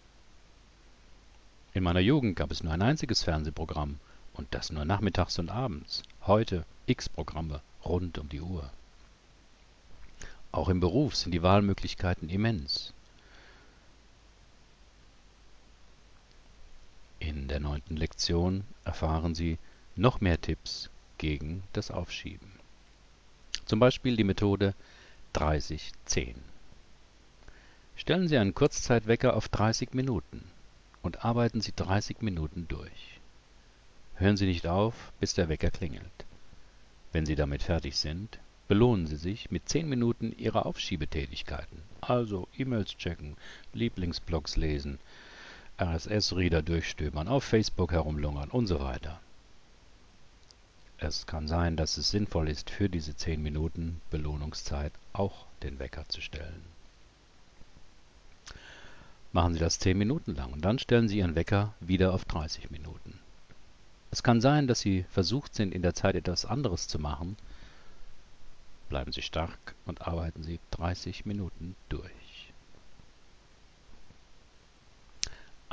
In 1.72 1.82
meiner 1.82 2.00
Jugend 2.00 2.36
gab 2.36 2.50
es 2.50 2.62
nur 2.62 2.72
ein 2.72 2.82
einziges 2.82 3.22
Fernsehprogramm 3.22 3.98
und 4.34 4.48
das 4.50 4.70
nur 4.70 4.84
nachmittags 4.84 5.38
und 5.38 5.48
abends. 5.50 6.02
Heute 6.26 6.66
X-Programme 6.86 7.62
rund 7.84 8.18
um 8.18 8.28
die 8.28 8.40
Uhr. 8.40 8.70
Auch 10.52 10.68
im 10.68 10.80
Beruf 10.80 11.16
sind 11.16 11.32
die 11.32 11.42
Wahlmöglichkeiten 11.42 12.28
immens. 12.28 12.92
In 17.26 17.48
der 17.48 17.58
neunten 17.58 17.96
Lektion 17.96 18.64
erfahren 18.84 19.34
Sie 19.34 19.56
noch 19.96 20.20
mehr 20.20 20.38
Tipps 20.38 20.90
gegen 21.16 21.62
das 21.72 21.90
Aufschieben. 21.90 22.52
Zum 23.64 23.80
Beispiel 23.80 24.14
die 24.14 24.24
Methode 24.24 24.74
30-10. 25.34 26.34
Stellen 27.96 28.28
Sie 28.28 28.36
einen 28.36 28.52
Kurzzeitwecker 28.52 29.34
auf 29.36 29.48
30 29.48 29.94
Minuten 29.94 30.44
und 31.00 31.24
arbeiten 31.24 31.62
Sie 31.62 31.72
30 31.74 32.20
Minuten 32.20 32.68
durch. 32.68 33.20
Hören 34.16 34.36
Sie 34.36 34.46
nicht 34.46 34.66
auf, 34.66 35.10
bis 35.18 35.32
der 35.32 35.48
Wecker 35.48 35.70
klingelt. 35.70 36.26
Wenn 37.12 37.24
Sie 37.24 37.36
damit 37.36 37.62
fertig 37.62 37.96
sind, 37.96 38.38
belohnen 38.68 39.06
Sie 39.06 39.16
sich 39.16 39.50
mit 39.50 39.66
10 39.66 39.88
Minuten 39.88 40.36
Ihrer 40.36 40.66
Aufschiebetätigkeiten, 40.66 41.78
also 42.02 42.48
E-Mails 42.58 42.98
checken, 42.98 43.38
Lieblingsblogs 43.72 44.56
lesen, 44.56 44.98
RSS-Reader 45.78 46.62
durchstöbern, 46.62 47.28
auf 47.28 47.44
Facebook 47.44 47.92
herumlungern 47.92 48.50
und 48.50 48.66
so 48.66 48.80
weiter. 48.80 49.20
Es 50.98 51.26
kann 51.26 51.48
sein, 51.48 51.76
dass 51.76 51.96
es 51.96 52.10
sinnvoll 52.10 52.48
ist, 52.48 52.70
für 52.70 52.88
diese 52.88 53.16
10 53.16 53.42
Minuten 53.42 54.00
Belohnungszeit 54.10 54.92
auch 55.12 55.46
den 55.62 55.78
Wecker 55.78 56.08
zu 56.08 56.20
stellen. 56.20 56.62
Machen 59.32 59.54
Sie 59.54 59.58
das 59.58 59.80
10 59.80 59.98
Minuten 59.98 60.36
lang 60.36 60.52
und 60.52 60.64
dann 60.64 60.78
stellen 60.78 61.08
Sie 61.08 61.18
Ihren 61.18 61.34
Wecker 61.34 61.74
wieder 61.80 62.14
auf 62.14 62.24
30 62.24 62.70
Minuten. 62.70 63.18
Es 64.12 64.22
kann 64.22 64.40
sein, 64.40 64.68
dass 64.68 64.78
Sie 64.78 65.04
versucht 65.10 65.56
sind, 65.56 65.74
in 65.74 65.82
der 65.82 65.94
Zeit 65.94 66.14
etwas 66.14 66.46
anderes 66.46 66.86
zu 66.86 67.00
machen. 67.00 67.36
Bleiben 68.88 69.10
Sie 69.10 69.22
stark 69.22 69.74
und 69.86 70.02
arbeiten 70.02 70.44
Sie 70.44 70.60
30 70.70 71.26
Minuten 71.26 71.74
durch. 71.88 72.12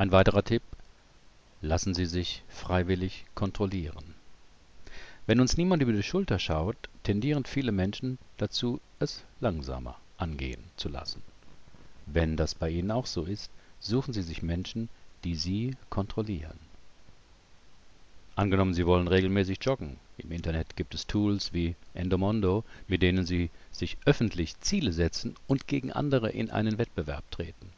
Ein 0.02 0.12
weiterer 0.12 0.44
Tipp. 0.44 0.64
Lassen 1.62 1.94
Sie 1.94 2.08
sich 2.08 2.44
freiwillig 2.48 3.24
kontrollieren. 3.36 4.16
Wenn 5.28 5.40
uns 5.40 5.58
niemand 5.58 5.84
über 5.84 5.94
die 5.94 6.02
Schulter 6.02 6.40
schaut, 6.40 6.76
tendieren 7.04 7.46
viele 7.46 7.72
Menschen 7.72 8.18
dazu, 8.38 8.82
es 8.98 9.24
langsamer 9.42 10.00
angehen 10.18 10.64
zu 10.76 10.90
lassen. 10.90 11.22
Wenn 12.08 12.36
das 12.36 12.56
bei 12.56 12.72
Ihnen 12.72 12.90
auch 12.90 13.06
so 13.06 13.26
ist, 13.26 13.52
suchen 13.80 14.12
Sie 14.12 14.24
sich 14.24 14.42
Menschen, 14.42 14.90
die 15.24 15.36
Sie 15.36 15.76
kontrollieren. 15.92 16.58
Angenommen, 18.36 18.74
Sie 18.74 18.88
wollen 18.88 19.08
regelmäßig 19.08 19.60
joggen. 19.62 20.00
Im 20.18 20.32
Internet 20.32 20.76
gibt 20.76 20.96
es 20.96 21.06
Tools 21.06 21.54
wie 21.54 21.76
Endomondo, 21.94 22.64
mit 22.88 23.04
denen 23.04 23.28
Sie 23.28 23.52
sich 23.70 24.00
öffentlich 24.06 24.60
Ziele 24.62 24.94
setzen 24.94 25.36
und 25.46 25.68
gegen 25.68 25.92
andere 25.92 26.32
in 26.32 26.50
einen 26.50 26.80
Wettbewerb 26.80 27.30
treten. 27.30 27.70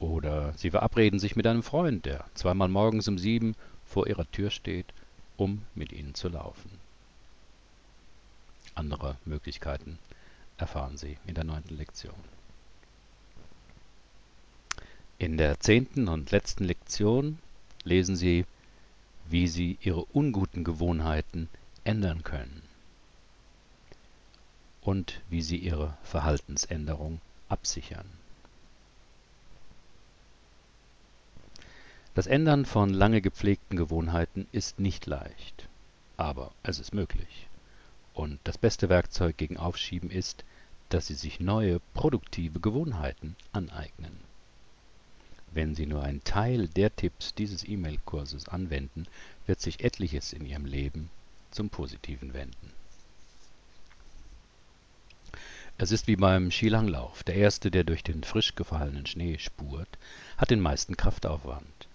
Oder 0.00 0.52
Sie 0.56 0.70
verabreden 0.70 1.20
sich 1.20 1.36
mit 1.36 1.46
einem 1.46 1.62
Freund, 1.62 2.06
der 2.06 2.24
zweimal 2.34 2.68
morgens 2.68 3.06
um 3.06 3.18
sieben 3.18 3.54
vor 3.86 4.08
Ihrer 4.08 4.28
Tür 4.32 4.50
steht, 4.50 4.86
um 5.36 5.62
mit 5.76 5.92
Ihnen 5.92 6.14
zu 6.14 6.28
laufen. 6.28 6.70
Andere 8.74 9.16
Möglichkeiten 9.24 9.98
erfahren 10.56 10.96
Sie 10.96 11.16
in 11.26 11.34
der 11.34 11.44
neunten 11.44 11.76
Lektion. 11.76 12.14
In 15.18 15.36
der 15.36 15.60
zehnten 15.60 16.08
und 16.08 16.32
letzten 16.32 16.64
Lektion 16.64 17.38
lesen 17.84 18.16
Sie 18.16 18.44
wie 19.30 19.46
sie 19.46 19.78
ihre 19.80 20.04
unguten 20.06 20.64
Gewohnheiten 20.64 21.48
ändern 21.84 22.24
können 22.24 22.62
und 24.82 25.20
wie 25.30 25.40
sie 25.40 25.56
ihre 25.56 25.96
Verhaltensänderung 26.02 27.20
absichern. 27.48 28.06
Das 32.12 32.26
Ändern 32.26 32.66
von 32.66 32.90
lange 32.90 33.20
gepflegten 33.20 33.76
Gewohnheiten 33.76 34.48
ist 34.50 34.80
nicht 34.80 35.06
leicht, 35.06 35.68
aber 36.16 36.50
es 36.64 36.80
ist 36.80 36.92
möglich. 36.92 37.46
Und 38.14 38.40
das 38.42 38.58
beste 38.58 38.88
Werkzeug 38.88 39.36
gegen 39.36 39.56
Aufschieben 39.56 40.10
ist, 40.10 40.44
dass 40.88 41.06
Sie 41.06 41.14
sich 41.14 41.38
neue, 41.38 41.80
produktive 41.94 42.58
Gewohnheiten 42.58 43.36
aneignen. 43.52 44.18
Wenn 45.52 45.76
Sie 45.76 45.86
nur 45.86 46.02
einen 46.02 46.24
Teil 46.24 46.66
der 46.66 46.94
Tipps 46.94 47.32
dieses 47.32 47.66
E-Mail-Kurses 47.66 48.48
anwenden, 48.48 49.06
wird 49.46 49.60
sich 49.60 49.84
etliches 49.84 50.32
in 50.32 50.44
Ihrem 50.44 50.66
Leben 50.66 51.10
zum 51.52 51.70
Positiven 51.70 52.34
wenden. 52.34 52.72
Es 55.78 55.92
ist 55.92 56.08
wie 56.08 56.16
beim 56.16 56.50
Skilanglauf. 56.50 57.22
Der 57.22 57.36
Erste, 57.36 57.70
der 57.70 57.84
durch 57.84 58.02
den 58.02 58.24
frisch 58.24 58.56
gefallenen 58.56 59.06
Schnee 59.06 59.38
spurt, 59.38 59.88
hat 60.36 60.50
den 60.50 60.60
meisten 60.60 60.96
Kraftaufwand. 60.96 61.88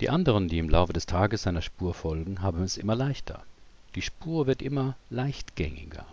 Die 0.00 0.10
anderen, 0.10 0.48
die 0.48 0.58
im 0.58 0.68
Laufe 0.68 0.92
des 0.92 1.06
Tages 1.06 1.42
seiner 1.42 1.62
Spur 1.62 1.94
folgen, 1.94 2.42
haben 2.42 2.62
es 2.62 2.76
immer 2.76 2.94
leichter. 2.94 3.42
Die 3.94 4.02
Spur 4.02 4.46
wird 4.46 4.60
immer 4.60 4.94
leichtgängiger. 5.08 6.04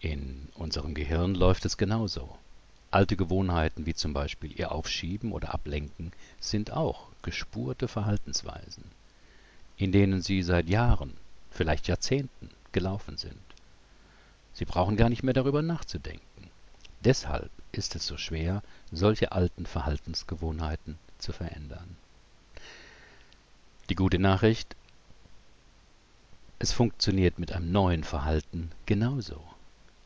In 0.00 0.48
unserem 0.54 0.94
Gehirn 0.94 1.34
läuft 1.34 1.66
es 1.66 1.76
genauso. 1.76 2.38
Alte 2.90 3.16
Gewohnheiten 3.16 3.84
wie 3.84 3.92
zum 3.92 4.14
Beispiel 4.14 4.58
ihr 4.58 4.72
Aufschieben 4.72 5.32
oder 5.32 5.52
Ablenken 5.52 6.12
sind 6.40 6.72
auch 6.72 7.08
gespurte 7.20 7.88
Verhaltensweisen, 7.88 8.84
in 9.76 9.92
denen 9.92 10.22
sie 10.22 10.42
seit 10.42 10.66
Jahren, 10.66 11.12
vielleicht 11.50 11.88
Jahrzehnten 11.88 12.48
gelaufen 12.72 13.18
sind. 13.18 13.36
Sie 14.54 14.64
brauchen 14.64 14.96
gar 14.96 15.10
nicht 15.10 15.24
mehr 15.24 15.34
darüber 15.34 15.60
nachzudenken. 15.60 16.50
Deshalb 17.00 17.50
ist 17.72 17.94
es 17.96 18.06
so 18.06 18.16
schwer, 18.16 18.62
solche 18.92 19.32
alten 19.32 19.66
Verhaltensgewohnheiten 19.66 20.96
zu 21.18 21.32
verändern. 21.32 21.96
Die 23.90 23.94
gute 23.94 24.18
Nachricht, 24.18 24.76
es 26.58 26.72
funktioniert 26.72 27.38
mit 27.38 27.52
einem 27.52 27.70
neuen 27.70 28.02
Verhalten 28.02 28.70
genauso. 28.86 29.42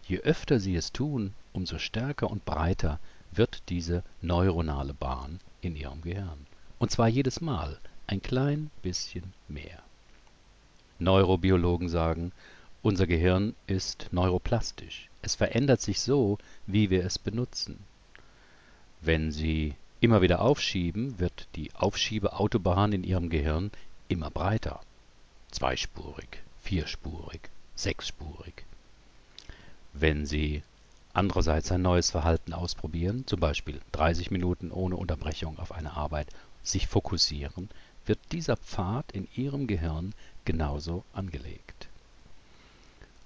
Je 0.05 0.19
öfter 0.19 0.59
Sie 0.59 0.75
es 0.75 0.91
tun, 0.91 1.33
umso 1.53 1.79
stärker 1.79 2.29
und 2.29 2.45
breiter 2.45 2.99
wird 3.31 3.63
diese 3.69 4.03
neuronale 4.21 4.95
Bahn 4.95 5.39
in 5.61 5.77
Ihrem 5.77 6.03
Gehirn. 6.03 6.47
Und 6.81 6.91
zwar 6.91 7.07
jedes 7.07 7.41
Mal 7.41 7.79
ein 8.09 8.21
klein 8.21 8.73
bisschen 8.83 9.33
mehr. 9.47 9.81
Neurobiologen 10.99 11.89
sagen, 11.89 12.33
unser 12.83 13.07
Gehirn 13.07 13.55
ist 13.69 14.09
neuroplastisch. 14.11 15.09
Es 15.23 15.37
verändert 15.37 15.83
sich 15.83 16.01
so, 16.01 16.39
wie 16.67 16.91
wir 16.91 17.05
es 17.05 17.21
benutzen. 17.21 17.79
Wenn 19.01 19.31
Sie 19.31 19.77
immer 20.01 20.23
wieder 20.23 20.41
aufschieben, 20.41 21.19
wird 21.19 21.49
die 21.57 21.75
Aufschiebeautobahn 21.75 22.93
in 22.93 23.05
Ihrem 23.05 23.31
Gehirn 23.31 23.71
immer 24.09 24.31
breiter. 24.31 24.81
Zweispurig, 25.51 26.43
vierspurig, 26.63 27.41
sechsspurig. 27.75 28.65
Wenn 29.93 30.27
Sie 30.27 30.63
andererseits 31.13 31.73
ein 31.73 31.83
neues 31.83 32.11
Verhalten 32.11 32.53
ausprobieren, 32.53 33.27
zum 33.27 33.41
Beispiel 33.41 33.81
30 33.93 34.31
Minuten 34.31 34.71
ohne 34.71 34.97
Unterbrechung 34.97 35.59
auf 35.59 35.73
eine 35.73 35.97
Arbeit 35.97 36.29
sich 36.63 36.87
fokussieren, 36.87 37.69
wird 38.07 38.21
dieser 38.33 38.57
Pfad 38.57 39.13
in 39.13 39.27
Ihrem 39.35 39.67
Gehirn 39.67 40.15
genauso 40.45 41.05
angelegt. 41.13 41.89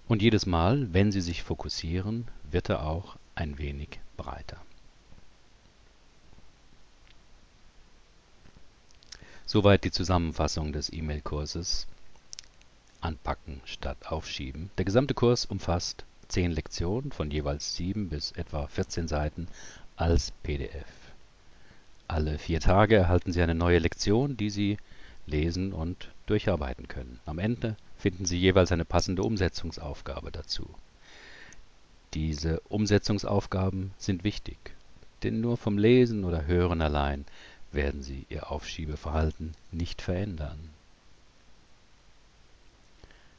Und 0.08 0.22
jedes 0.22 0.46
Mal, 0.46 0.92
wenn 0.92 1.12
Sie 1.12 1.20
sich 1.20 1.42
fokussieren, 1.42 2.26
wird 2.50 2.68
er 2.68 2.86
auch 2.86 3.16
ein 3.34 3.58
wenig 3.58 4.00
breiter. 4.16 4.60
Soweit 9.52 9.84
die 9.84 9.90
Zusammenfassung 9.90 10.72
des 10.72 10.90
E-Mail-Kurses 10.90 11.86
Anpacken 13.02 13.60
statt 13.66 13.98
Aufschieben. 14.06 14.70
Der 14.78 14.86
gesamte 14.86 15.12
Kurs 15.12 15.44
umfasst 15.44 16.06
zehn 16.26 16.52
Lektionen 16.52 17.12
von 17.12 17.30
jeweils 17.30 17.76
sieben 17.76 18.08
bis 18.08 18.32
etwa 18.32 18.66
14 18.66 19.08
Seiten 19.08 19.48
als 19.94 20.30
PDF. 20.42 20.86
Alle 22.08 22.38
vier 22.38 22.60
Tage 22.60 22.96
erhalten 22.96 23.30
Sie 23.34 23.42
eine 23.42 23.54
neue 23.54 23.78
Lektion, 23.78 24.38
die 24.38 24.48
Sie 24.48 24.78
lesen 25.26 25.74
und 25.74 26.08
durcharbeiten 26.24 26.88
können. 26.88 27.20
Am 27.26 27.38
Ende 27.38 27.76
finden 27.98 28.24
Sie 28.24 28.38
jeweils 28.38 28.72
eine 28.72 28.86
passende 28.86 29.22
Umsetzungsaufgabe 29.22 30.32
dazu. 30.32 30.66
Diese 32.14 32.60
Umsetzungsaufgaben 32.70 33.92
sind 33.98 34.24
wichtig, 34.24 34.56
denn 35.22 35.42
nur 35.42 35.58
vom 35.58 35.76
Lesen 35.76 36.24
oder 36.24 36.46
Hören 36.46 36.80
allein 36.80 37.26
werden 37.72 38.02
Sie 38.02 38.26
Ihr 38.28 38.50
Aufschiebeverhalten 38.50 39.52
nicht 39.70 40.02
verändern. 40.02 40.58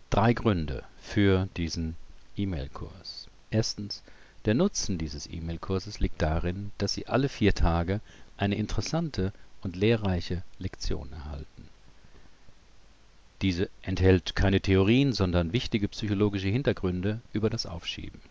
Drei 0.10 0.34
Gründe 0.34 0.84
für 1.02 1.48
diesen 1.58 1.96
E-Mail-Kurs. 2.38 3.28
Erstens, 3.50 4.04
der 4.46 4.54
Nutzen 4.54 4.98
dieses 4.98 5.28
E-Mail-Kurses 5.28 6.00
liegt 6.00 6.22
darin, 6.22 6.72
dass 6.78 6.94
Sie 6.94 7.08
alle 7.08 7.30
vier 7.30 7.56
Tage 7.56 8.02
eine 8.38 8.56
interessante 8.56 9.32
und 9.62 9.76
lehrreiche 9.76 10.44
Lektion 10.60 11.12
erhalten. 11.14 11.70
Diese 13.42 13.70
enthält 13.82 14.36
keine 14.36 14.62
Theorien, 14.62 15.14
sondern 15.14 15.54
wichtige 15.54 15.88
psychologische 15.88 16.48
Hintergründe 16.48 17.20
über 17.34 17.50
das 17.50 17.66
Aufschieben. 17.66 18.22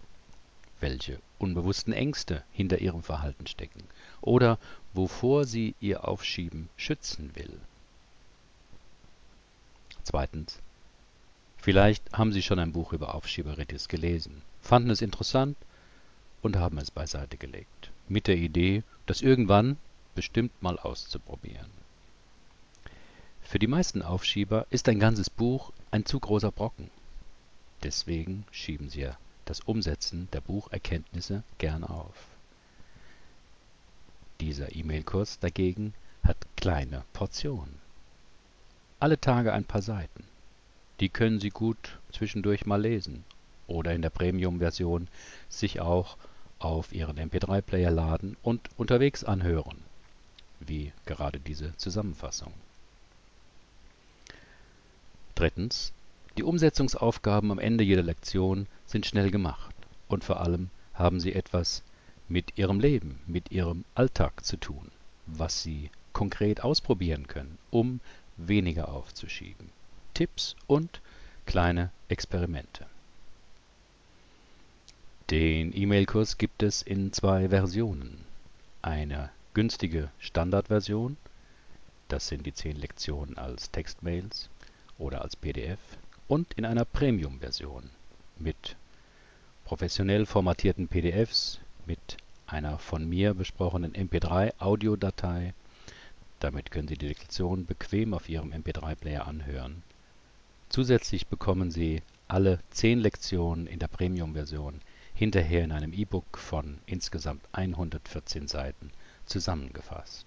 Welche 0.80 1.18
unbewussten 1.38 1.92
Ängste 1.92 2.42
hinter 2.52 2.78
Ihrem 2.78 3.02
Verhalten 3.02 3.46
stecken 3.46 3.82
oder 4.20 4.58
wovor 4.94 5.44
Sie 5.44 5.74
Ihr 5.80 6.06
Aufschieben 6.06 6.68
schützen 6.76 7.34
will. 7.34 7.60
Zweitens, 10.04 10.58
Vielleicht 11.62 12.12
haben 12.12 12.32
Sie 12.32 12.42
schon 12.42 12.58
ein 12.58 12.72
Buch 12.72 12.92
über 12.92 13.14
Aufschieberitis 13.14 13.86
gelesen, 13.86 14.42
fanden 14.60 14.90
es 14.90 15.00
interessant 15.00 15.56
und 16.42 16.56
haben 16.56 16.76
es 16.78 16.90
beiseite 16.90 17.36
gelegt, 17.36 17.92
mit 18.08 18.26
der 18.26 18.36
Idee, 18.36 18.82
das 19.06 19.22
irgendwann 19.22 19.76
bestimmt 20.16 20.60
mal 20.60 20.76
auszuprobieren. 20.76 21.70
Für 23.42 23.60
die 23.60 23.68
meisten 23.68 24.02
Aufschieber 24.02 24.66
ist 24.70 24.88
ein 24.88 24.98
ganzes 24.98 25.30
Buch 25.30 25.72
ein 25.92 26.04
zu 26.04 26.18
großer 26.18 26.50
Brocken. 26.50 26.90
Deswegen 27.84 28.44
schieben 28.50 28.90
sie 28.90 29.08
das 29.44 29.60
Umsetzen 29.60 30.26
der 30.32 30.40
Bucherkenntnisse 30.40 31.44
gern 31.58 31.84
auf. 31.84 32.31
Dieser 34.42 34.74
E-Mail-Kurs 34.74 35.38
dagegen 35.38 35.94
hat 36.24 36.36
kleine 36.56 37.04
Portionen. 37.12 37.78
Alle 38.98 39.20
Tage 39.20 39.52
ein 39.52 39.64
paar 39.64 39.82
Seiten. 39.82 40.24
Die 40.98 41.10
können 41.10 41.38
Sie 41.38 41.50
gut 41.50 42.00
zwischendurch 42.10 42.66
mal 42.66 42.82
lesen 42.82 43.22
oder 43.68 43.94
in 43.94 44.02
der 44.02 44.10
Premium-Version 44.10 45.06
sich 45.48 45.78
auch 45.78 46.16
auf 46.58 46.92
Ihren 46.92 47.20
MP3-Player 47.20 47.92
laden 47.92 48.36
und 48.42 48.68
unterwegs 48.76 49.22
anhören, 49.22 49.78
wie 50.58 50.92
gerade 51.06 51.38
diese 51.38 51.76
Zusammenfassung. 51.76 52.52
Drittens. 55.36 55.92
Die 56.36 56.42
Umsetzungsaufgaben 56.42 57.52
am 57.52 57.60
Ende 57.60 57.84
jeder 57.84 58.02
Lektion 58.02 58.66
sind 58.86 59.06
schnell 59.06 59.30
gemacht 59.30 59.72
und 60.08 60.24
vor 60.24 60.40
allem 60.40 60.68
haben 60.94 61.20
sie 61.20 61.32
etwas 61.32 61.84
mit 62.32 62.56
Ihrem 62.56 62.80
Leben, 62.80 63.20
mit 63.26 63.52
Ihrem 63.52 63.84
Alltag 63.94 64.42
zu 64.42 64.56
tun, 64.56 64.90
was 65.26 65.62
Sie 65.62 65.90
konkret 66.14 66.64
ausprobieren 66.64 67.26
können, 67.26 67.58
um 67.70 68.00
weniger 68.38 68.88
aufzuschieben. 68.88 69.68
Tipps 70.14 70.56
und 70.66 71.02
kleine 71.44 71.90
Experimente. 72.08 72.86
Den 75.28 75.76
E-Mail-Kurs 75.76 76.38
gibt 76.38 76.62
es 76.62 76.80
in 76.80 77.12
zwei 77.12 77.50
Versionen. 77.50 78.24
Eine 78.80 79.28
günstige 79.52 80.08
Standardversion, 80.18 81.18
das 82.08 82.28
sind 82.28 82.46
die 82.46 82.54
10 82.54 82.76
Lektionen 82.76 83.36
als 83.36 83.70
Textmails 83.70 84.48
oder 84.98 85.20
als 85.20 85.36
PDF, 85.36 85.80
und 86.28 86.54
in 86.54 86.64
einer 86.64 86.86
Premium-Version 86.86 87.90
mit 88.38 88.76
professionell 89.66 90.24
formatierten 90.24 90.88
PDFs, 90.88 91.60
mit 91.86 92.16
einer 92.52 92.78
von 92.78 93.08
mir 93.08 93.34
besprochenen 93.34 93.94
MP3-Audiodatei. 93.94 95.54
Damit 96.38 96.70
können 96.70 96.88
Sie 96.88 96.98
die 96.98 97.08
Lektion 97.08 97.66
bequem 97.66 98.14
auf 98.14 98.28
Ihrem 98.28 98.52
MP3-Player 98.52 99.26
anhören. 99.26 99.82
Zusätzlich 100.68 101.26
bekommen 101.26 101.70
Sie 101.70 102.02
alle 102.28 102.60
10 102.70 102.98
Lektionen 103.00 103.66
in 103.66 103.78
der 103.78 103.88
Premium-Version 103.88 104.80
hinterher 105.14 105.64
in 105.64 105.72
einem 105.72 105.92
E-Book 105.92 106.38
von 106.38 106.78
insgesamt 106.86 107.42
114 107.52 108.48
Seiten 108.48 108.90
zusammengefasst. 109.26 110.26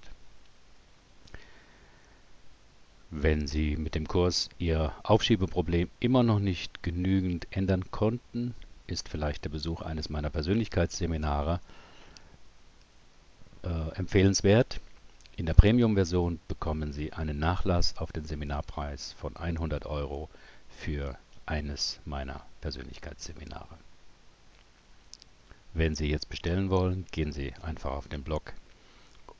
Wenn 3.12 3.48
Sie 3.48 3.78
mit 3.78 3.96
dem 3.96 4.08
Kurs 4.08 4.50
Ihr 4.58 4.92
Aufschiebeproblem 5.04 5.90
immer 6.00 6.24
noch 6.24 6.40
nicht 6.40 6.82
genügend 6.82 7.48
ändern 7.52 7.92
konnten, 7.92 8.56
ist 8.88 9.10
vielleicht 9.10 9.46
der 9.46 9.50
Besuch 9.50 9.82
eines 9.82 10.10
meiner 10.10 10.30
Persönlichkeitsseminare 10.30 11.60
äh, 13.66 13.98
empfehlenswert. 13.98 14.80
In 15.38 15.46
der 15.46 15.54
Premium-Version 15.54 16.40
bekommen 16.48 16.94
Sie 16.94 17.12
einen 17.12 17.40
Nachlass 17.40 17.98
auf 17.98 18.12
den 18.12 18.26
Seminarpreis 18.26 19.14
von 19.14 19.36
100 19.36 19.86
Euro 19.86 20.30
für 20.70 21.18
eines 21.46 22.00
meiner 22.06 22.42
Persönlichkeitsseminare. 22.62 23.78
Wenn 25.74 25.96
Sie 25.96 26.10
jetzt 26.10 26.30
bestellen 26.30 26.70
wollen, 26.70 27.06
gehen 27.12 27.34
Sie 27.34 27.54
einfach 27.62 27.92
auf 27.92 28.08
den 28.08 28.24
Blog 28.24 28.54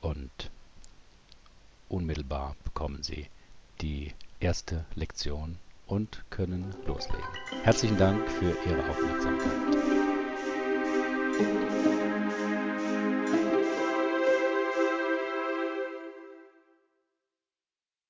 und 0.02 0.50
unmittelbar 1.88 2.56
bekommen 2.64 3.02
Sie 3.02 3.28
die 3.80 4.12
erste 4.38 4.84
Lektion 4.94 5.56
und 5.86 6.24
können 6.30 6.74
loslegen. 6.86 7.24
Herzlichen 7.62 7.96
Dank 7.96 8.28
für 8.30 8.54
Ihre 8.66 8.90
Aufmerksamkeit. 8.90 9.96